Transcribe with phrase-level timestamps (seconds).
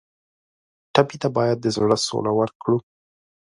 [0.93, 2.77] ټپي ته باید د زړه سوله ورکړو.